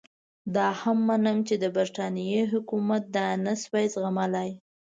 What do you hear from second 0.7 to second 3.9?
هم منم چې د برټانیې حکومت دا نه شوای